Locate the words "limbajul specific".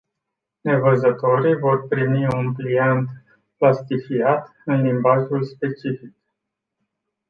4.81-6.13